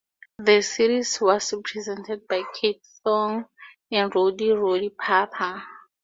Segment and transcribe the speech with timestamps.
[0.39, 3.45] The series was presented by Kate Thornton
[3.91, 5.61] and Rowdy Roddy Piper.